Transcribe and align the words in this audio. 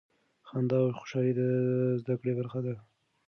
خندا 0.47 0.77
او 0.85 0.91
خوشحالي 0.99 1.33
د 1.39 1.41
زده 2.01 2.13
کړې 2.19 2.33
برخه 2.39 2.59
ده. 2.65 2.73